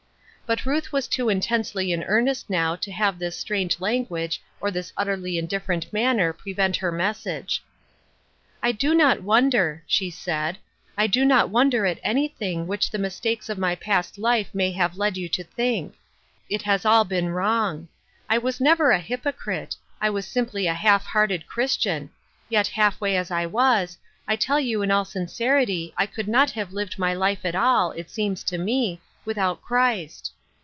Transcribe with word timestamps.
But 0.51 0.65
Ruth 0.65 0.91
was 0.91 1.07
too 1.07 1.29
intensely 1.29 1.93
in 1.93 2.03
earnest 2.03 2.49
now 2.49 2.75
to 2.75 2.91
have 2.91 3.17
this 3.17 3.37
strange 3.39 3.79
language 3.79 4.41
or 4.59 4.69
this 4.69 4.91
utterly 4.97 5.37
indiffer 5.41 5.71
ent 5.75 5.93
manner 5.93 6.33
prevent 6.33 6.75
her 6.75 6.91
message." 6.91 7.63
I 8.61 8.73
do 8.73 8.93
not 8.93 9.23
wonder," 9.23 9.81
she 9.87 10.09
said," 10.09 10.57
I 10.97 11.07
do 11.07 11.23
not 11.23 11.49
wonder 11.49 11.85
at 11.85 12.01
anything 12.03 12.67
which 12.67 12.91
the 12.91 12.97
mistakes 12.99 13.47
of 13.47 13.57
my 13.57 13.75
past 13.75 14.17
life 14.17 14.49
may 14.53 14.73
have 14.73 14.97
led 14.97 15.15
you 15.15 15.29
to 15.29 15.43
think; 15.45 15.95
it 16.49 16.63
has 16.63 16.83
all 16.83 17.05
been 17.05 17.29
wrong. 17.29 17.87
I 18.29 18.37
was 18.37 18.59
never 18.59 18.91
a 18.91 18.99
hypocrite; 18.99 19.77
I 20.01 20.09
was 20.09 20.25
simply 20.27 20.67
a 20.67 20.73
half 20.73 21.05
hearted 21.05 21.47
Christian; 21.47 22.09
yet 22.49 22.67
half 22.67 22.99
way 22.99 23.15
as 23.15 23.31
I 23.31 23.45
was, 23.45 23.97
I 24.27 24.35
tell 24.35 24.59
you 24.59 24.81
in 24.81 24.91
all 24.91 25.05
sincerity 25.05 25.93
I 25.95 26.05
could 26.07 26.27
not 26.27 26.51
have 26.51 26.73
lived 26.73 26.99
my 26.99 27.13
life 27.13 27.45
at 27.45 27.55
all, 27.55 27.91
it 27.91 28.09
seems 28.09 28.43
to 28.43 28.57
me, 28.57 28.99
without 29.23 29.61
Christ. 29.61 30.33